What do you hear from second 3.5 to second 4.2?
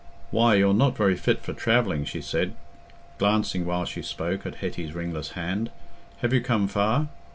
while she